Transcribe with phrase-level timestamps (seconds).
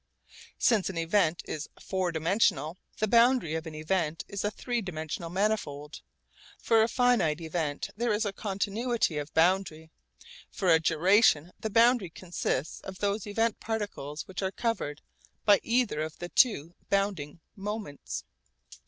[0.57, 5.29] Since an event is four dimensional, the boundary of an event is a three dimensional
[5.29, 6.01] manifold.
[6.57, 9.91] For a finite event there is a continuity of boundary;
[10.49, 15.03] for a duration the boundary consists of those event particles which are covered
[15.45, 18.23] by either of the two bounding moments.